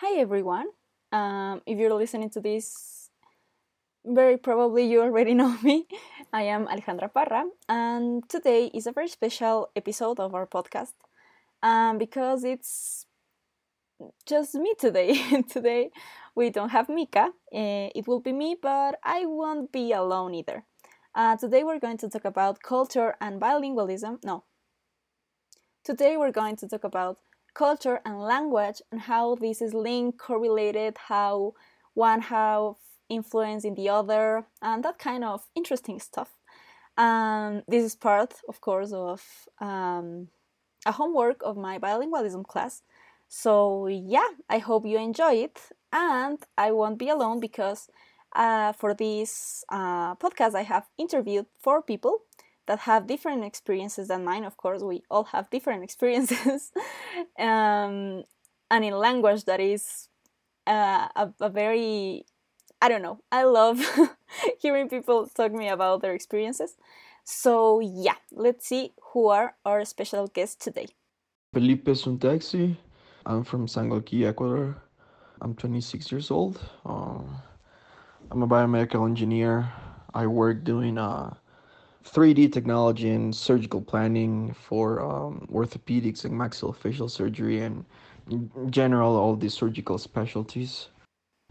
[0.00, 0.68] Hi everyone.
[1.10, 3.10] Um, if you're listening to this,
[4.06, 5.88] very probably you already know me.
[6.32, 10.94] I am Alejandra Parra, and today is a very special episode of our podcast
[11.64, 13.06] um, because it's
[14.24, 15.42] just me today.
[15.50, 15.90] today
[16.36, 17.32] we don't have Mika.
[17.52, 20.62] Uh, it will be me, but I won't be alone either.
[21.12, 24.22] Uh, today we're going to talk about culture and bilingualism.
[24.22, 24.44] No.
[25.82, 27.18] Today we're going to talk about
[27.54, 31.54] culture and language and how this is linked, correlated, how
[31.94, 32.74] one have
[33.08, 36.30] influence in the other, and that kind of interesting stuff.
[36.96, 39.22] Um, this is part, of course, of
[39.60, 40.28] um,
[40.86, 42.82] a homework of my bilingualism class.
[43.28, 45.60] So, yeah, I hope you enjoy it,
[45.92, 47.88] and I won't be alone because
[48.34, 52.22] uh, for this uh, podcast, I have interviewed four people
[52.68, 54.44] that have different experiences than mine.
[54.44, 56.70] Of course, we all have different experiences,
[57.38, 58.22] um,
[58.70, 60.08] and in language that is
[60.66, 62.24] uh, a, a very
[62.80, 63.18] I don't know.
[63.32, 63.80] I love
[64.60, 66.76] hearing people talk me about their experiences.
[67.24, 70.86] So yeah, let's see who are our special guests today.
[71.52, 72.76] Felipe Suntaxi.
[73.26, 74.76] I'm from Sangolquí, Ecuador.
[75.40, 76.60] I'm 26 years old.
[76.86, 77.20] Uh,
[78.30, 79.72] I'm a biomedical engineer.
[80.14, 81.34] I work doing uh,
[82.04, 87.84] 3D technology and surgical planning for um, orthopedics and maxillofacial surgery and
[88.30, 90.88] in general all these surgical specialties.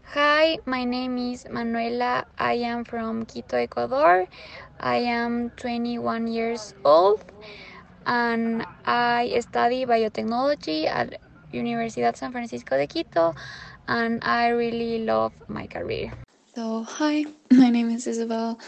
[0.04, 2.24] Hi, my name is Manuela.
[2.38, 4.26] I am from Quito, Ecuador.
[4.80, 7.24] I am 21 years old
[8.06, 11.20] and I study biotechnology at
[11.52, 13.34] Universidad San Francisco de Quito
[13.86, 16.12] and I really love my career.
[16.54, 18.58] So, hi, my name is Isabel.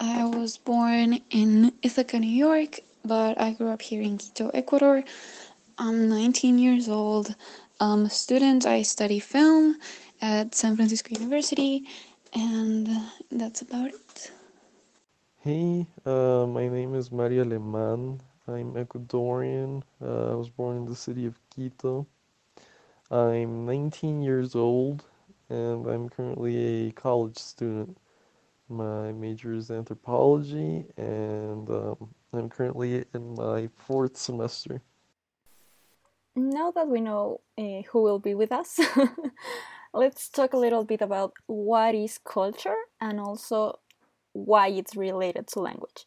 [0.00, 5.04] I was born in Ithaca, New York, but I grew up here in Quito, Ecuador.
[5.76, 7.34] I'm 19 years old.
[7.80, 8.64] I'm a student.
[8.64, 9.76] I study film
[10.22, 11.86] at San Francisco University,
[12.32, 12.88] and
[13.30, 14.30] that's about it.
[15.40, 18.22] Hey, uh, my name is Maria Aleman.
[18.48, 19.82] I'm Ecuadorian.
[20.02, 22.06] Uh, I was born in the city of Quito.
[23.10, 25.04] I'm 19 years old,
[25.50, 27.98] and I'm currently a college student.
[28.70, 34.80] My major is anthropology, and um, I'm currently in my fourth semester.
[36.36, 38.78] Now that we know uh, who will be with us,
[39.92, 43.80] let's talk a little bit about what is culture and also
[44.34, 46.06] why it's related to language.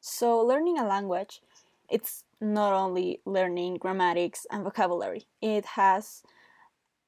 [0.00, 1.42] So, learning a language,
[1.90, 6.22] it's not only learning grammatics and vocabulary, it has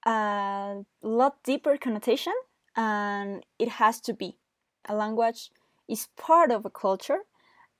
[0.05, 2.33] a lot deeper connotation
[2.75, 4.35] and it has to be
[4.89, 5.51] a language
[5.89, 7.21] is part of a culture,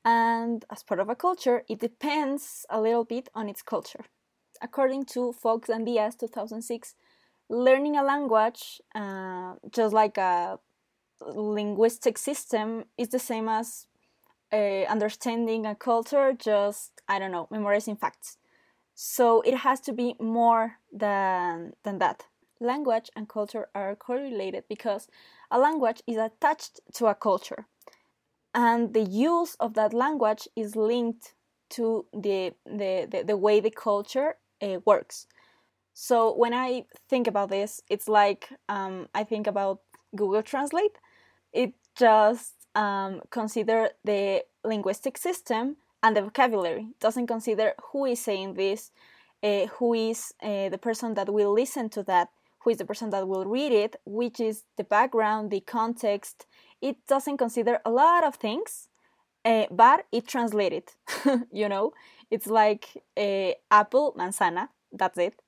[0.05, 4.05] and as part of a culture, it depends a little bit on its culture.
[4.63, 6.95] According to Fox and Diaz 2006,
[7.49, 10.59] learning a language, uh, just like a
[11.21, 13.87] linguistic system, is the same as
[14.53, 18.39] uh, understanding a culture, just, I don't know, memorizing facts.
[18.95, 22.27] So it has to be more than, than that.
[22.61, 25.09] Language and culture are correlated because
[25.51, 27.67] a language is attached to a culture.
[28.55, 31.35] And the use of that language is linked
[31.71, 35.27] to the the, the, the way the culture uh, works.
[35.95, 39.81] So when i think about this it's like um, i think about
[40.17, 40.99] google translate.
[41.53, 46.89] It just um, consider the linguistic system and the vocabulary.
[46.91, 48.93] It doesn't consider who is saying this
[49.43, 52.29] uh, who is uh, the person that will listen to that
[52.69, 56.47] who is the person that will read it, which is the background, the context.
[56.83, 58.89] It doesn't consider a lot of things,
[59.45, 61.41] uh, but it translates it.
[61.51, 61.93] you know,
[62.31, 62.85] it's like
[63.19, 65.41] a apple, manzana, that's it.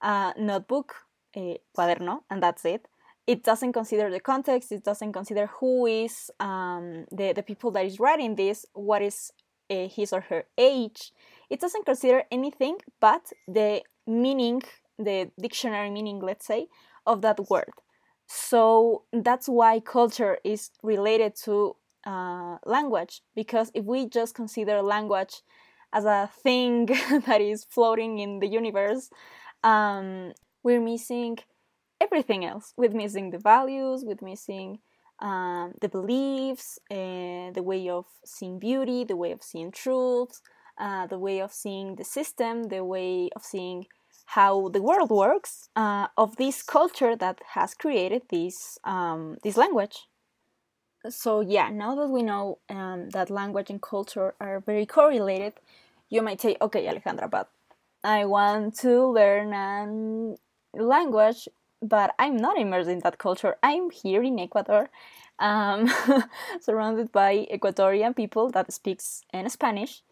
[0.00, 0.94] Uh, notebook,
[1.36, 2.86] a cuaderno, and that's it.
[3.26, 4.70] It doesn't consider the context.
[4.70, 8.66] It doesn't consider who is um, the the people that is writing this.
[8.72, 9.32] What is
[9.68, 11.12] uh, his or her age?
[11.50, 14.62] It doesn't consider anything but the meaning
[14.98, 16.68] the dictionary meaning, let's say,
[17.06, 17.70] of that word.
[18.26, 21.76] So that's why culture is related to
[22.06, 25.42] uh, language, because if we just consider language
[25.92, 26.86] as a thing
[27.26, 29.10] that is floating in the universe,
[29.64, 30.32] um,
[30.62, 31.38] we're missing
[32.00, 32.74] everything else.
[32.76, 34.78] We're missing the values, we're missing
[35.20, 40.40] um, the beliefs, uh, the way of seeing beauty, the way of seeing truth,
[40.78, 43.86] uh, the way of seeing the system, the way of seeing
[44.34, 50.08] how the world works uh, of this culture that has created this um, this language.
[51.08, 55.54] So yeah, now that we know um, that language and culture are very correlated,
[56.10, 57.48] you might say, okay, Alejandra, but
[58.02, 60.36] I want to learn a
[60.74, 61.48] language
[61.80, 63.56] but I'm not immersed in that culture.
[63.62, 64.90] I'm here in Ecuador,
[65.38, 65.88] um,
[66.60, 70.02] surrounded by Ecuadorian people that speaks in Spanish.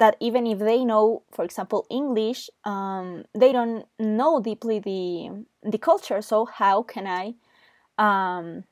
[0.00, 5.78] That even if they know, for example, English, um, they don't know deeply the the
[5.78, 6.22] culture.
[6.22, 7.34] So how can I
[7.98, 8.64] um,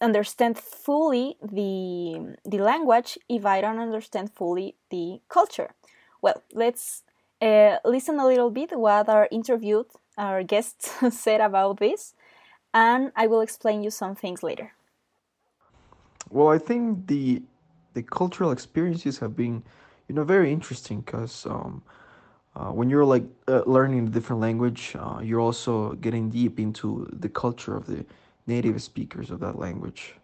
[0.00, 5.70] understand fully the the language if I don't understand fully the culture?
[6.22, 7.02] Well, let's
[7.40, 9.86] uh, listen a little bit what our interviewed
[10.18, 12.14] our guests said about this,
[12.72, 14.72] and I will explain you some things later.
[16.30, 17.42] Well, I think the
[17.94, 19.62] the cultural experiences have been,
[20.08, 21.82] you know, very interesting because um,
[22.54, 27.08] uh, when you're like uh, learning a different language, uh, you're also getting deep into
[27.12, 28.04] the culture of the
[28.46, 30.14] native speakers of that language.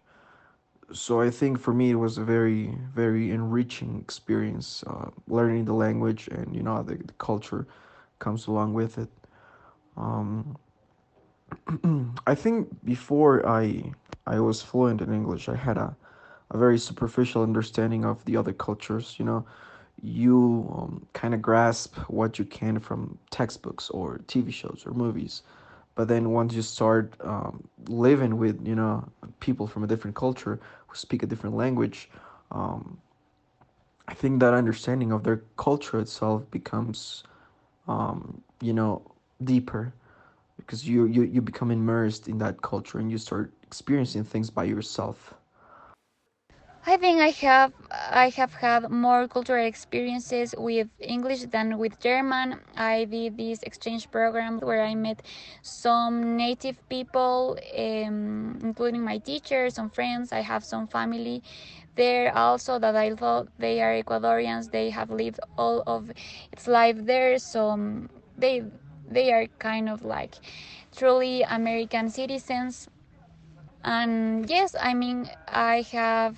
[0.91, 5.73] So I think for me it was a very very enriching experience uh, learning the
[5.73, 7.67] language and you know the, the culture
[8.19, 9.09] comes along with it.
[9.97, 10.57] Um,
[12.27, 13.91] I think before I
[14.25, 15.95] I was fluent in English, I had a,
[16.51, 19.15] a very superficial understanding of the other cultures.
[19.17, 19.45] You know,
[20.01, 25.43] you um, kind of grasp what you can from textbooks or TV shows or movies,
[25.95, 29.07] but then once you start um, living with you know
[29.39, 32.09] people from a different culture who speak a different language,
[32.51, 32.97] um,
[34.07, 37.23] I think that understanding of their culture itself becomes,
[37.87, 39.01] um, you know,
[39.43, 39.93] deeper.
[40.57, 44.63] Because you, you you become immersed in that culture and you start experiencing things by
[44.63, 45.33] yourself.
[46.85, 47.73] I think I have
[48.13, 52.59] I have had more cultural experiences with English than with German.
[52.77, 55.23] I did this exchange program where I met
[55.63, 60.31] some native people, um, including my teachers, some friends.
[60.31, 61.41] I have some family
[61.95, 64.69] there also that I thought they are Ecuadorians.
[64.71, 66.11] They have lived all of
[66.51, 68.63] its life there, so um, they
[69.09, 70.35] they are kind of like
[70.95, 72.89] truly American citizens.
[73.83, 76.37] And yes, I mean, I have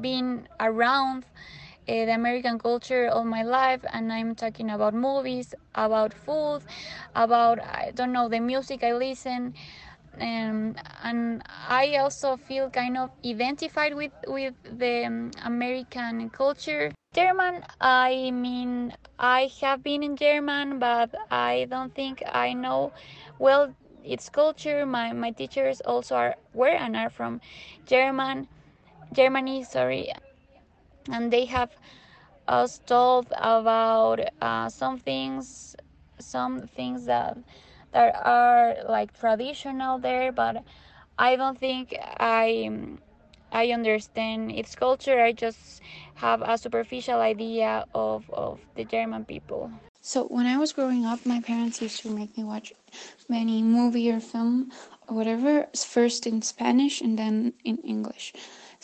[0.00, 1.24] been around
[1.88, 6.60] uh, the American culture all my life, and I'm talking about movies, about food,
[7.14, 9.54] about I don't know the music I listen,
[10.20, 16.92] um, and I also feel kind of identified with with the um, American culture.
[17.14, 22.92] German, I mean, I have been in German, but I don't think I know
[23.38, 23.74] well
[24.04, 24.84] its culture.
[24.86, 27.40] My my teachers also are were and are from
[27.86, 28.48] German,
[29.16, 29.64] Germany.
[29.64, 30.12] Sorry,
[31.10, 31.70] and they have
[32.46, 35.74] us told about uh, some things,
[36.18, 37.38] some things that
[37.92, 40.62] that are like traditional there, but
[41.18, 42.70] I don't think I
[43.52, 45.20] I understand its culture.
[45.22, 45.80] I just
[46.16, 49.70] have a superficial idea of, of the German people.
[50.02, 52.72] So when I was growing up, my parents used to make me watch
[53.28, 54.70] many movie or film
[55.08, 58.32] or whatever first in Spanish and then in English.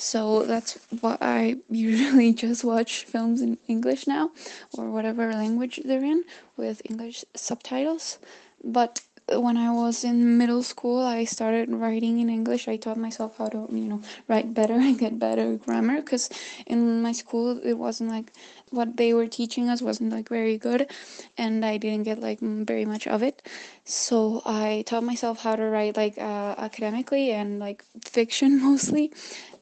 [0.02, 4.32] So that's why I usually just watch films in English now
[4.76, 6.24] or whatever language they're in
[6.56, 8.18] with English subtitles.
[8.64, 12.66] But when I was in middle school, I started writing in English.
[12.66, 16.28] I taught myself how to, you know, write better and get better grammar because
[16.66, 18.32] in my school it wasn't like
[18.72, 20.90] what they were teaching us wasn't like very good
[21.38, 23.42] and I didn't get like very much of it.
[23.84, 29.12] So I taught myself how to write like uh, academically and like fiction mostly.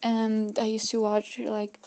[0.03, 1.79] And I used to watch like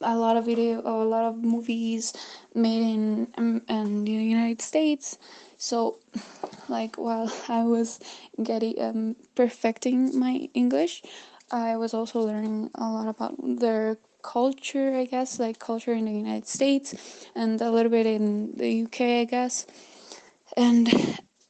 [0.00, 2.12] a lot of video, a lot of movies
[2.54, 5.18] made in um, the United States.
[5.58, 5.98] So,
[6.68, 8.00] like while I was
[8.42, 11.02] getting um, perfecting my English,
[11.50, 14.94] I was also learning a lot about their culture.
[14.96, 19.20] I guess like culture in the United States and a little bit in the UK.
[19.20, 19.66] I guess,
[20.56, 20.88] and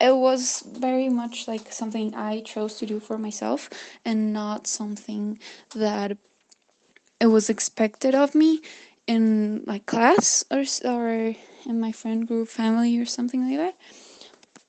[0.01, 3.71] it was very much like something I chose to do for myself
[4.05, 5.39] and not something
[5.75, 6.17] that
[7.21, 8.61] it was expected of me
[9.07, 11.35] in like class or or
[11.67, 13.77] in my friend group family or something like that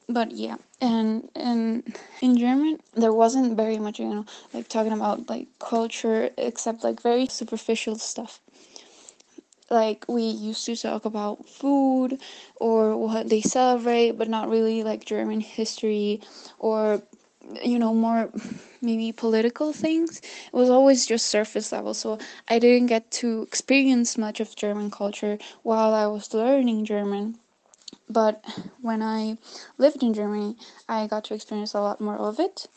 [0.08, 5.30] but yeah and and in german there wasn't very much you know like talking about
[5.30, 8.42] like culture except like very superficial stuff.
[9.70, 12.20] Like we used to talk about food
[12.58, 16.22] or what they celebrate but not really like german history
[16.60, 17.02] or
[17.64, 18.30] you know more
[18.82, 20.20] maybe political things.
[20.20, 24.92] It was always just surface level so i didn't get to experience much of german
[24.92, 27.38] culture while i was learning german
[28.10, 28.44] but
[28.82, 29.38] when i
[29.78, 30.56] lived in germany
[30.90, 32.68] i got to experience a lot more of it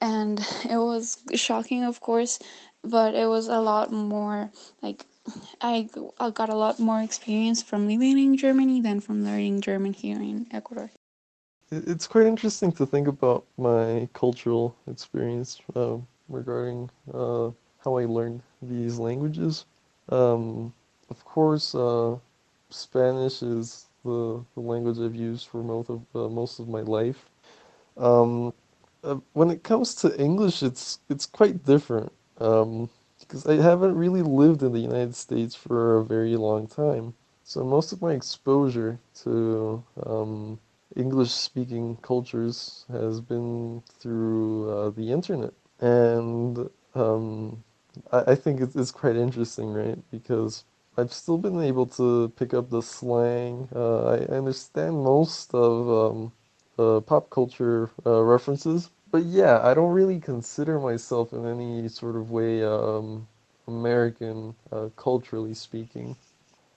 [0.00, 2.38] and it was shocking of course
[2.82, 4.50] but it was a lot more
[4.82, 5.04] like
[5.60, 5.88] I,
[6.20, 10.20] I got a lot more experience from living in germany than from learning german here
[10.20, 10.90] in ecuador
[11.70, 15.96] it's quite interesting to think about my cultural experience uh,
[16.28, 19.64] regarding uh, how I learned these languages.
[20.08, 20.72] Um,
[21.10, 22.16] of course, uh,
[22.70, 27.30] Spanish is the, the language I've used for most of uh, most of my life.
[27.98, 28.52] Um,
[29.04, 34.22] uh, when it comes to English, it's it's quite different um, because I haven't really
[34.22, 37.14] lived in the United States for a very long time.
[37.44, 40.58] So most of my exposure to um,
[40.96, 47.62] English-speaking cultures has been through uh, the internet, and um,
[48.12, 49.98] I, I think it's, it's quite interesting, right?
[50.10, 50.64] Because
[50.96, 53.68] I've still been able to pick up the slang.
[53.74, 56.32] Uh, I understand most of um,
[56.78, 62.16] uh, pop culture uh, references, but yeah, I don't really consider myself in any sort
[62.16, 63.26] of way um,
[63.66, 66.16] American, uh, culturally speaking.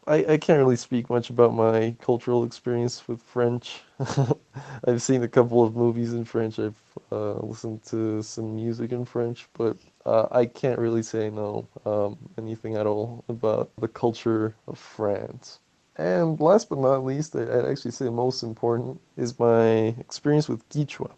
[0.10, 3.82] I, I can't really speak much about my cultural experience with French.
[4.88, 6.58] I've seen a couple of movies in French.
[6.58, 11.68] I've uh, listened to some music in French, but uh, I can't really say no
[11.86, 15.60] um, anything at all about the culture of France.
[15.96, 21.12] And last but not least, I'd actually say most important is my experience with Quechua.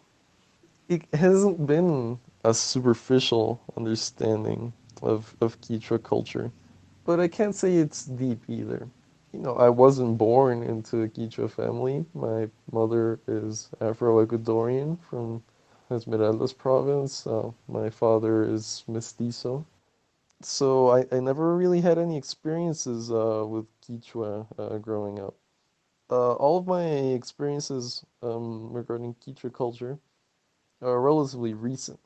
[0.90, 6.52] It hasn't been a superficial understanding of, of Quechua culture
[7.04, 8.88] but I can't say it's deep either.
[9.32, 12.04] You know, I wasn't born into a Quechua family.
[12.14, 15.42] My mother is Afro-Ecuadorian from
[15.90, 17.26] Esmeraldas province.
[17.26, 19.64] Uh, my father is mestizo.
[20.42, 25.34] So I, I never really had any experiences uh, with Quechua uh, growing up.
[26.10, 29.98] Uh, all of my experiences um, regarding Quechua culture
[30.82, 31.98] are relatively recent.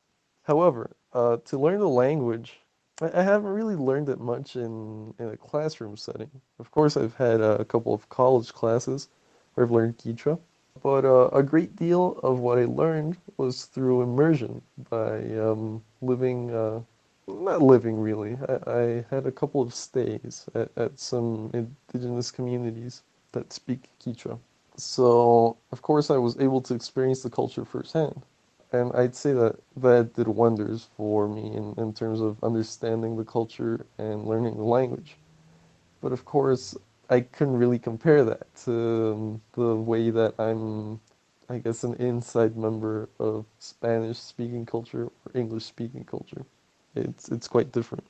[0.45, 2.61] However, uh, to learn the language
[3.03, 6.31] I haven't really learned it much in, in a classroom setting.
[6.59, 9.09] Of course, I've had a couple of college classes
[9.53, 10.39] where I've learned Quechua,
[10.83, 16.55] but uh, a great deal of what I learned was through immersion by um, living,
[16.55, 16.81] uh,
[17.29, 18.39] not living really.
[18.49, 24.39] I, I, had a couple of stays at, at some indigenous communities that speak Quechua.
[24.79, 28.23] So, of course, I was able to experience the culture firsthand
[28.77, 33.25] and I'd say that that did wonders for me in, in terms of understanding the
[33.25, 35.17] culture and learning the language.
[36.01, 36.77] But of course,
[37.11, 41.01] I couldn't really compare that to um, the way that I'm,
[41.49, 46.45] I guess, an inside member of Spanish speaking culture or English speaking culture.
[46.95, 48.05] It's, it's quite different.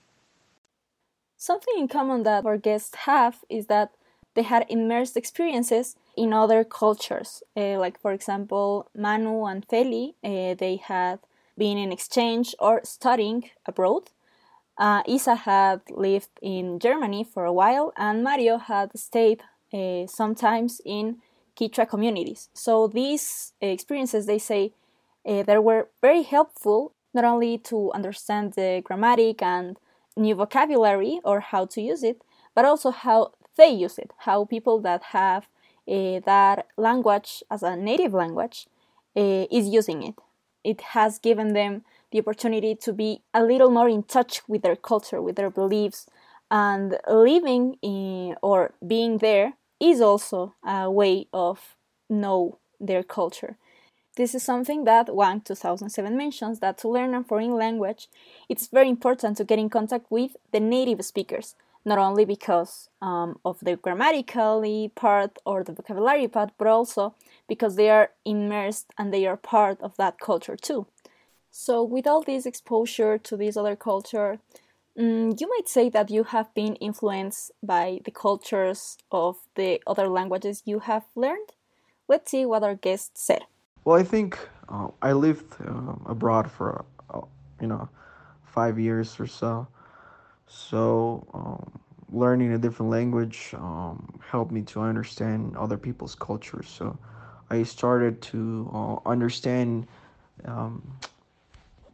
[1.37, 3.93] Something in common that our guests have is that
[4.37, 7.43] they had immersed experiences in other cultures.
[7.57, 11.19] Uh, like, for example, Manu and Feli, uh, they had
[11.59, 14.11] been in exchange or studying abroad.
[14.79, 20.81] Uh, Isa had lived in Germany for a while, and Mario had stayed uh, sometimes
[20.85, 21.17] in
[21.57, 22.51] Quechua communities.
[22.53, 24.73] So these experiences, they say,
[25.27, 29.79] uh, they were very helpful not only to understand the grammatic and
[30.17, 32.23] new vocabulary or how to use it,
[32.55, 35.49] but also how they use it, how people that have
[35.89, 38.67] uh, that language as a native language
[39.17, 40.15] uh, is using it.
[40.65, 44.77] It has given them the opportunity to be a little more in touch with their
[44.77, 46.07] culture, with their beliefs,
[46.51, 51.77] and living in or being there is also a way of
[52.09, 53.57] know their culture.
[54.17, 58.09] This is something that Wang 2007 mentions that to learn a foreign language,
[58.49, 61.55] it's very important to get in contact with the native speakers,
[61.87, 67.15] not only because um, of the grammatically part or the vocabulary part, but also
[67.49, 70.87] because they are immersed and they are part of that culture too.
[71.53, 74.41] So, with all this exposure to this other culture,
[74.99, 80.09] um, you might say that you have been influenced by the cultures of the other
[80.09, 81.51] languages you have learned.
[82.09, 83.43] Let's see what our guest said.
[83.85, 84.37] Well, I think
[84.69, 87.21] uh, I lived uh, abroad for, uh,
[87.61, 87.89] you know,
[88.45, 89.69] five years or so
[90.47, 96.69] so um, learning a different language um, helped me to understand other people's cultures.
[96.69, 96.99] So
[97.51, 99.87] I started to uh, understand
[100.45, 100.99] um,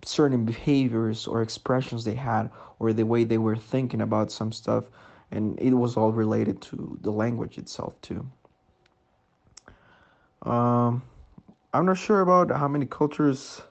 [0.05, 4.85] certain behaviors or expressions they had, or the way they were thinking about some stuff,
[5.31, 8.27] and it was all related to the language itself too.
[10.43, 11.03] Um,
[11.73, 13.63] I'm not sure about how many cultures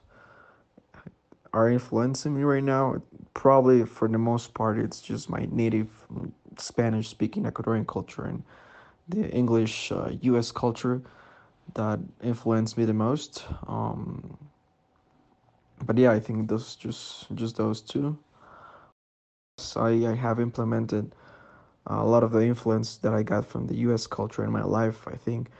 [1.52, 3.02] are influencing me right now
[3.34, 6.06] probably for the most part it's just my native
[6.56, 8.42] spanish speaking ecuadorian culture and
[9.08, 11.02] the english uh, us culture
[11.74, 14.36] that influenced me the most um,
[15.84, 18.16] but yeah i think those just just those two
[19.58, 21.14] so I, I have implemented
[21.86, 25.06] a lot of the influence that i got from the us culture in my life
[25.08, 25.50] i think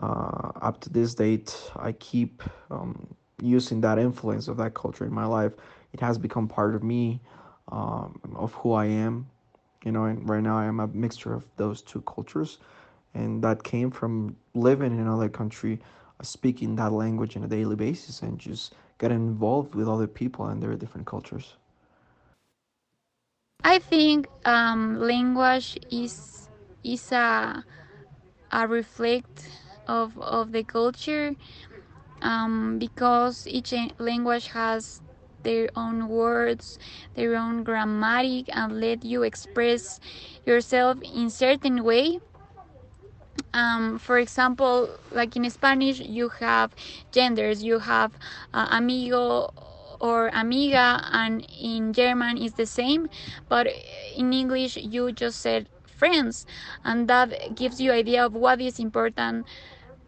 [0.00, 5.12] uh, up to this date, I keep um, using that influence of that culture in
[5.12, 5.52] my life.
[5.92, 7.20] It has become part of me,
[7.68, 9.28] um, of who I am.
[9.84, 12.58] You know, and right now I am a mixture of those two cultures,
[13.14, 15.80] and that came from living in another country,
[16.20, 20.46] uh, speaking that language on a daily basis, and just getting involved with other people
[20.46, 21.56] and their different cultures.
[23.64, 26.48] I think um, language is
[26.84, 27.64] is a
[28.50, 29.48] a reflect
[29.86, 31.36] of of the culture
[32.22, 35.00] um, because each language has
[35.42, 36.78] their own words,
[37.14, 40.00] their own grammatic, and let you express
[40.46, 42.20] yourself in certain way.
[43.52, 46.74] Um, for example, like in Spanish, you have
[47.12, 47.62] genders.
[47.62, 48.12] You have
[48.54, 49.52] uh, amigo
[50.00, 53.08] or amiga, and in German is the same,
[53.48, 53.66] but
[54.16, 56.46] in English you just said friends,
[56.84, 59.46] and that gives you idea of what is important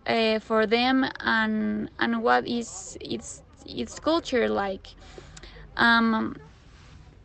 [0.07, 4.95] uh, for them and and what is its its culture like.
[5.77, 6.37] Um,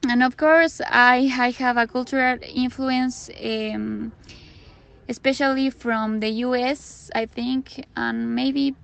[0.07, 3.29] and of course, I I have a cultural influence.
[3.43, 4.13] Um,
[5.09, 8.75] especially from the US, I think, and maybe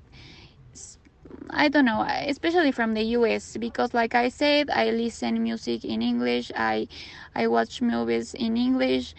[1.49, 6.01] I don't know, especially from the US because like I said, I listen music in
[6.01, 6.87] English, I
[7.35, 9.13] I watch movies in English.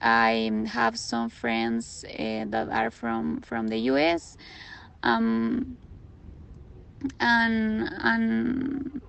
[0.00, 4.36] I have some friends uh, that are from from the US.
[5.02, 5.76] Um,
[7.20, 9.00] and and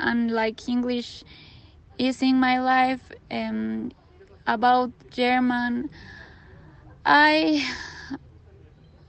[0.00, 1.22] and like English
[1.98, 3.92] is in my life um,
[4.46, 5.90] about German
[7.04, 7.64] I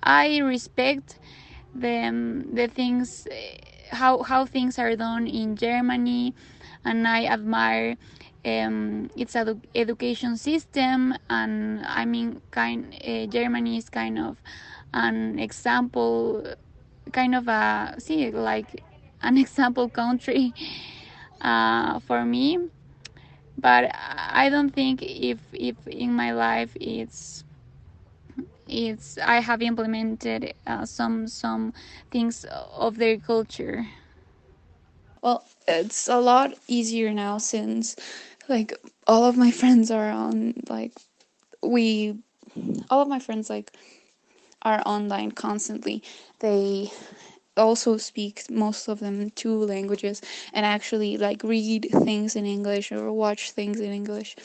[0.04, 1.20] I respect
[1.76, 2.12] the
[2.54, 3.28] the things
[3.92, 6.34] how how things are done in Germany,
[6.86, 7.98] and I admire
[8.46, 11.14] um, its edu education system.
[11.30, 14.42] And I mean, kind uh, Germany is kind of
[14.94, 16.44] an example,
[17.12, 18.84] kind of a see like
[19.24, 20.54] an example country
[21.42, 22.60] uh, for me.
[23.58, 27.44] But I don't think if if in my life it's
[28.68, 31.74] it's I have implemented uh, some some
[32.12, 33.88] things of their culture.
[35.22, 37.96] Well, it's a lot easier now since
[38.50, 38.74] like
[39.08, 40.94] all of my friends are on like
[41.62, 42.18] we
[42.90, 43.72] all of my friends like
[44.64, 46.04] are online constantly.
[46.40, 46.92] They
[47.58, 50.22] also speak most of them two languages
[50.54, 54.36] and actually like read things in English or watch things in English.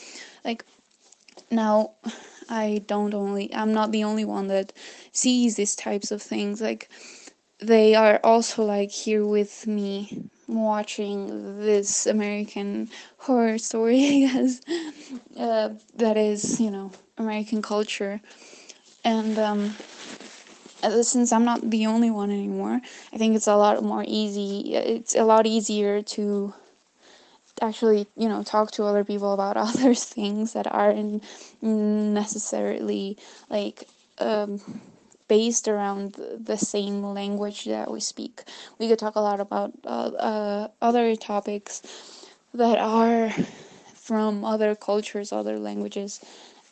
[0.43, 0.65] Like
[1.49, 1.91] now
[2.49, 4.73] I don't only I'm not the only one that
[5.11, 6.89] sees these types of things like
[7.59, 14.61] they are also like here with me watching this American horror story I guess
[15.37, 18.21] uh, that is you know American culture
[19.03, 19.75] and um
[21.01, 22.81] since I'm not the only one anymore
[23.13, 26.53] I think it's a lot more easy it's a lot easier to
[27.61, 31.23] actually you know talk to other people about other things that aren't
[31.61, 33.17] necessarily
[33.49, 33.87] like
[34.19, 34.59] um,
[35.27, 38.43] based around the same language that we speak.
[38.79, 41.81] We could talk a lot about uh, uh, other topics
[42.53, 43.31] that are
[43.93, 46.21] from other cultures other languages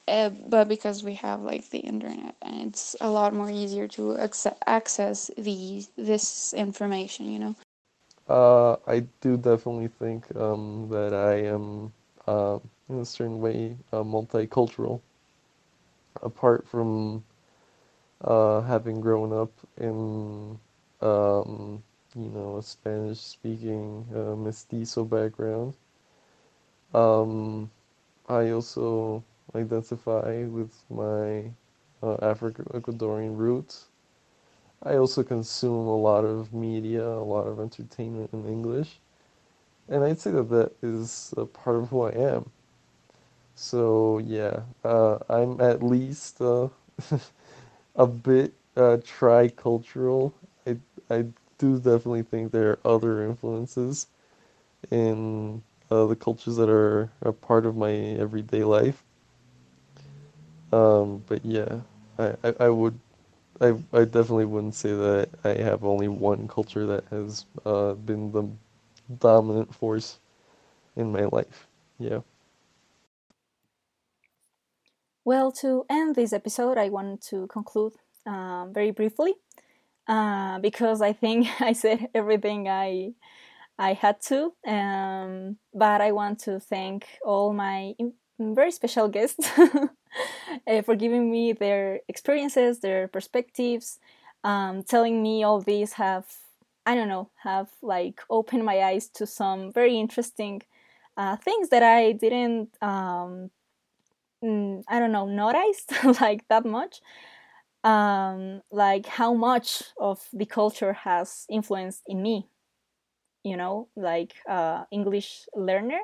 [0.08, 4.18] uh, but because we have like the internet and it's a lot more easier to
[4.68, 7.56] access the this information you know
[8.28, 11.94] uh, I do definitely think um, that I am,
[12.26, 15.02] uh, in a certain way, uh, multicultural.
[16.24, 17.24] Apart from
[18.22, 20.58] uh, having grown up in,
[21.02, 21.84] um,
[22.16, 25.76] you know, a Spanish-speaking uh, mestizo background,
[26.96, 27.70] um,
[28.28, 29.24] I also
[29.56, 31.52] identify with my
[32.04, 33.88] uh, Afro-Ecuadorian roots.
[34.84, 39.00] I also consume a lot of media, a lot of entertainment in English,
[39.90, 42.52] and I'd say that that is a part of who I am.
[43.56, 46.70] So yeah, uh, I'm at least uh,
[47.96, 50.34] a bit uh, tricultural.
[50.68, 50.78] I
[51.10, 51.26] I
[51.58, 54.08] do definitely think there are other influences
[54.92, 59.05] in uh, the cultures that are a part of my everyday life.
[60.76, 61.82] Um, but yeah,
[62.20, 63.00] I, I, I would
[63.62, 68.32] I I definitely wouldn't say that I have only one culture that has uh, been
[68.32, 68.50] the
[69.20, 70.20] dominant force
[70.96, 71.68] in my life.
[72.00, 72.22] Yeah.
[75.26, 77.94] Well, to end this episode, I want to conclude
[78.26, 79.36] um, very briefly
[80.08, 83.14] uh, because I think I said everything I
[83.80, 84.54] I had to.
[84.68, 87.94] Um, but I want to thank all my
[88.40, 89.50] very special guests
[90.68, 94.00] uh, for giving me their experiences, their perspectives,
[94.44, 96.26] um, telling me all these have
[96.86, 100.62] I don't know have like opened my eyes to some very interesting
[101.18, 103.50] uh, things that I didn't um,
[104.44, 107.02] mm, I don't know noticed like that much.
[107.84, 112.48] Um, like how much of the culture has influenced in me,
[113.44, 116.00] you know, like uh, English learner,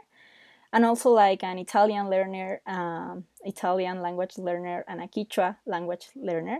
[0.73, 6.59] and also like an Italian learner, um, Italian language learner, and a Quechua language learner.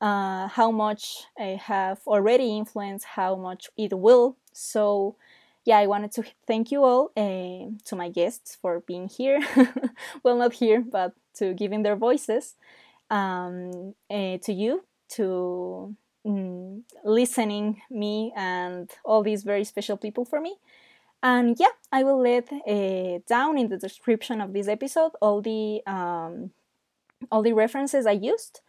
[0.00, 4.36] Uh, how much I have already influenced, how much it will.
[4.52, 5.16] So
[5.64, 9.40] yeah, I wanted to thank you all, uh, to my guests for being here.
[10.22, 12.54] well, not here, but to giving their voices.
[13.10, 15.94] Um, uh, to you, to
[16.26, 20.56] mm, listening me and all these very special people for me.
[21.24, 25.80] And yeah, I will let uh, down in the description of this episode all the
[25.86, 26.50] um,
[27.32, 28.60] all the references I used.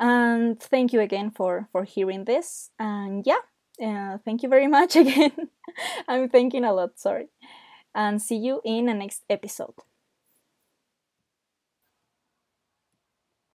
[0.00, 2.70] And thank you again for for hearing this.
[2.76, 3.42] And yeah,
[3.80, 5.50] uh, thank you very much again.
[6.08, 7.28] I'm thinking a lot, sorry.
[7.94, 9.74] And see you in the next episode.